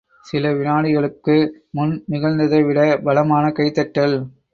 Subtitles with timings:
[0.25, 1.35] சில விநாடிகளுக்கு
[1.69, 4.15] முன் நிகழ்ந்ததைவிட பலமான கைதட்டல்.